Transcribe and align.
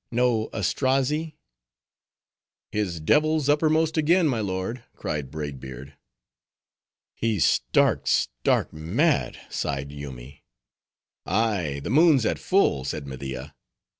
no 0.11 0.49
Astrazzi?" 0.51 1.35
"His 2.71 2.99
devil's 2.99 3.47
uppermost 3.47 3.97
again, 3.97 4.25
my 4.27 4.39
lord," 4.39 4.83
cried 4.95 5.29
Braid 5.29 5.59
Beard. 5.59 5.95
"He's 7.13 7.45
stark, 7.45 8.07
stark 8.07 8.73
mad!" 8.73 9.37
sighed 9.51 9.91
Yoomy. 9.91 10.43
"Ay, 11.27 11.81
the 11.83 11.91
moon's 11.91 12.25
at 12.25 12.39
full," 12.39 12.83
said 12.83 13.05
Media. 13.05 13.53